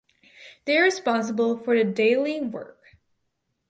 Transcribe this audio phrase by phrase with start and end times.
[0.65, 2.97] They are responsible for the daily work.